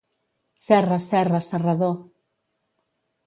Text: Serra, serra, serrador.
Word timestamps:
Serra, 0.65 0.97
serra, 1.11 1.39
serrador. 1.49 1.97